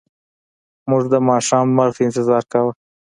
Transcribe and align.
موږ 0.89 1.03
د 1.13 1.15
ماښام 1.29 1.65
لمر 1.69 1.89
ته 1.95 2.01
انتظار 2.07 2.43
کاوه. 2.51 2.71